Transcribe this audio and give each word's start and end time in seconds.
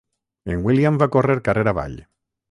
En 0.53 0.63
William 0.67 0.97
va 1.03 1.07
córrer 1.15 1.35
carrer 1.49 1.67
avall. 1.73 1.99